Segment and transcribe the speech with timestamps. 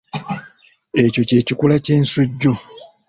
[1.03, 2.53] Ekyo kye kikula ky’ensujju.